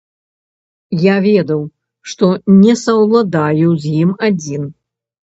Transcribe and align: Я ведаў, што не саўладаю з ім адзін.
Я 1.01 1.17
ведаў, 1.25 1.61
што 2.13 2.29
не 2.63 2.73
саўладаю 2.85 3.69
з 3.85 3.93
ім 4.07 4.15
адзін. 4.31 4.65